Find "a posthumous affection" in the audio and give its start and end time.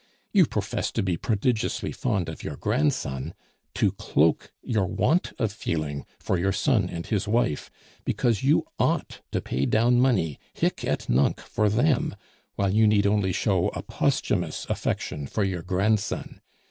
13.75-15.27